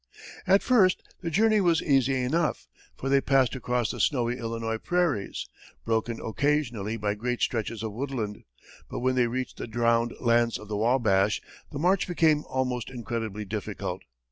At 0.47 0.63
first 0.63 1.03
the 1.21 1.29
journey 1.29 1.61
was 1.61 1.83
easy 1.83 2.23
enough, 2.23 2.67
for 2.97 3.07
they 3.07 3.21
passed 3.21 3.53
across 3.55 3.91
the 3.91 3.99
snowy 3.99 4.35
Illinois 4.35 4.79
prairies, 4.79 5.47
broken 5.85 6.19
occasionally 6.19 6.97
by 6.97 7.13
great 7.13 7.39
stretches 7.41 7.83
of 7.83 7.93
woodland, 7.93 8.41
but 8.89 9.01
when 9.01 9.13
they 9.13 9.27
reached 9.27 9.57
the 9.57 9.67
drowned 9.67 10.15
lands 10.19 10.57
of 10.57 10.69
the 10.69 10.75
Wabash, 10.75 11.39
the 11.71 11.77
march 11.77 12.07
became 12.07 12.43
almost 12.45 12.89
incredibly 12.89 13.45
difficult. 13.45 14.01